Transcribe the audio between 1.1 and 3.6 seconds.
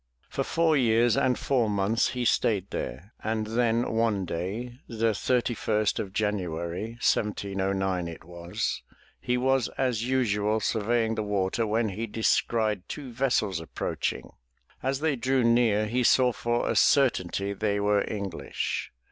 and four months he stayed there, and